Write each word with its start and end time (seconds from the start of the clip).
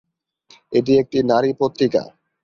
এটি 0.71 0.91
একটি 1.01 1.17
নারী 1.23 1.51
পত্রিকা। 1.59 2.03